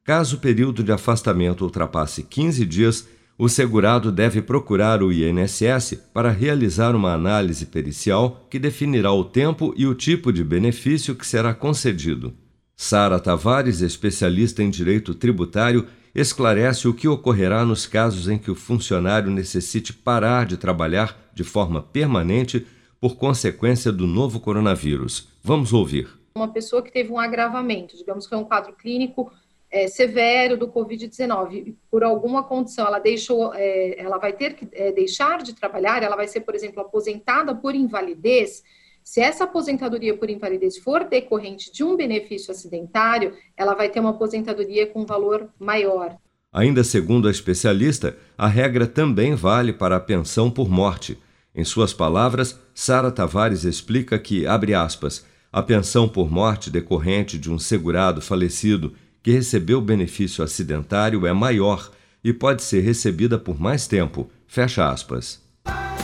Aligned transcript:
Caso 0.04 0.38
o 0.38 0.40
período 0.40 0.84
de 0.84 0.92
afastamento 0.92 1.64
ultrapasse 1.64 2.24
15 2.24 2.66
dias, 2.66 3.08
o 3.38 3.50
segurado 3.50 4.12
deve 4.12 4.42
procurar 4.42 5.04
o 5.04 5.12
INSS 5.12 5.96
para 6.14 6.30
realizar 6.30 6.96
uma 6.96 7.14
análise 7.14 7.66
pericial 7.66 8.46
que 8.50 8.58
definirá 8.58 9.12
o 9.12 9.26
tempo 9.26 9.74
e 9.76 9.86
o 9.86 9.94
tipo 9.94 10.32
de 10.32 10.44
benefício 10.44 11.16
que 11.16 11.28
será 11.28 11.54
concedido. 11.54 12.34
Sara 12.78 13.20
Tavares, 13.20 13.82
especialista 13.82 14.64
em 14.64 14.70
direito 14.70 15.14
tributário, 15.14 15.86
esclarece 16.14 16.88
o 16.88 16.94
que 16.94 17.10
ocorrerá 17.10 17.66
nos 17.66 17.86
casos 17.86 18.30
em 18.30 18.38
que 18.38 18.50
o 18.50 18.56
funcionário 18.56 19.30
necessite 19.30 19.94
parar 19.94 20.46
de 20.46 20.56
trabalhar 20.56 21.30
de 21.34 21.44
forma 21.44 21.82
permanente 21.82 22.66
por 23.02 23.18
consequência 23.18 23.92
do 23.92 24.08
novo 24.08 24.40
coronavírus. 24.40 25.28
Vamos 25.44 25.74
ouvir. 25.74 26.08
Uma 26.36 26.48
pessoa 26.48 26.82
que 26.82 26.92
teve 26.92 27.12
um 27.12 27.20
agravamento, 27.20 27.98
digamos 27.98 28.28
que 28.28 28.34
é 28.34 28.38
um 28.38 28.46
quadro 28.46 28.74
clínico 28.74 29.32
é, 29.76 29.90
severo 29.90 30.56
do 30.56 30.70
Covid-19, 30.70 31.76
por 31.92 32.02
alguma 32.02 32.42
condição 32.42 32.88
ela 32.88 32.98
deixou, 32.98 33.54
é, 33.54 34.00
ela 34.00 34.18
vai 34.18 34.32
ter 34.32 34.54
que 34.54 34.70
é, 34.72 34.94
deixar 34.94 35.44
de 35.44 35.54
trabalhar, 35.54 36.02
ela 36.02 36.16
vai 36.16 36.30
ser, 36.30 36.40
por 36.42 36.56
exemplo, 36.56 36.80
aposentada 36.80 37.54
por 37.54 37.76
invalidez. 37.76 38.64
Se 39.04 39.20
essa 39.20 39.44
aposentadoria 39.44 40.16
por 40.16 40.30
invalidez 40.30 40.78
for 40.78 41.04
decorrente 41.04 41.74
de 41.74 41.84
um 41.84 41.98
benefício 41.98 42.54
acidentário, 42.54 43.34
ela 43.58 43.74
vai 43.74 43.90
ter 43.90 44.00
uma 44.00 44.12
aposentadoria 44.12 44.88
com 44.88 45.06
valor 45.06 45.50
maior. 45.60 46.16
Ainda 46.54 46.82
segundo 46.82 47.28
a 47.28 47.32
especialista, 47.32 48.18
a 48.38 48.48
regra 48.48 48.88
também 48.88 49.36
vale 49.36 49.74
para 49.74 49.98
a 49.98 50.00
pensão 50.00 50.50
por 50.50 50.70
morte. 50.70 51.20
Em 51.54 51.66
suas 51.66 51.94
palavras, 51.94 52.58
Sara 52.74 53.12
Tavares 53.12 53.66
explica 53.66 54.18
que, 54.18 54.48
abre 54.48 54.74
aspas, 54.74 55.26
a 55.52 55.62
pensão 55.62 56.08
por 56.08 56.32
morte 56.32 56.70
decorrente 56.70 57.38
de 57.38 57.52
um 57.52 57.60
segurado 57.60 58.22
falecido 58.22 58.94
que 59.26 59.32
recebeu 59.32 59.80
o 59.80 59.82
benefício 59.82 60.44
acidentário 60.44 61.26
é 61.26 61.34
maior 61.34 61.90
e 62.24 62.32
pode 62.32 62.62
ser 62.62 62.82
recebida 62.82 63.40
por 63.40 63.60
mais 63.60 63.88
tempo. 63.88 64.30
Fecha 64.46 64.88
aspas. 64.88 65.42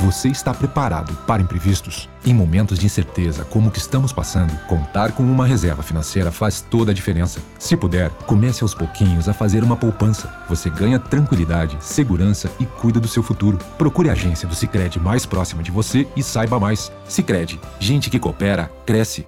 Você 0.03 0.29
está 0.29 0.51
preparado 0.55 1.15
para 1.27 1.39
imprevistos? 1.39 2.09
Em 2.25 2.33
momentos 2.33 2.79
de 2.79 2.87
incerteza 2.87 3.45
como 3.45 3.69
o 3.69 3.71
que 3.71 3.77
estamos 3.77 4.11
passando, 4.11 4.57
contar 4.65 5.11
com 5.11 5.21
uma 5.21 5.45
reserva 5.45 5.83
financeira 5.83 6.31
faz 6.31 6.61
toda 6.61 6.89
a 6.89 6.95
diferença. 6.95 7.39
Se 7.59 7.77
puder, 7.77 8.09
comece 8.25 8.63
aos 8.63 8.73
pouquinhos 8.73 9.29
a 9.29 9.33
fazer 9.33 9.63
uma 9.63 9.77
poupança. 9.77 10.43
Você 10.49 10.71
ganha 10.71 10.97
tranquilidade, 10.97 11.77
segurança 11.79 12.51
e 12.59 12.65
cuida 12.65 12.99
do 12.99 13.07
seu 13.07 13.21
futuro. 13.21 13.59
Procure 13.77 14.09
a 14.09 14.13
agência 14.13 14.47
do 14.47 14.55
Sicredi 14.55 14.99
mais 14.99 15.27
próxima 15.27 15.61
de 15.61 15.69
você 15.69 16.07
e 16.15 16.23
saiba 16.23 16.59
mais. 16.59 16.91
Sicredi, 17.07 17.59
gente 17.79 18.09
que 18.09 18.17
coopera 18.17 18.71
cresce. 18.83 19.27